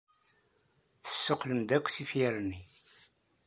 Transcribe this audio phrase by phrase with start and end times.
[1.03, 2.61] Tessuqqlem-d akk tifyar-nni.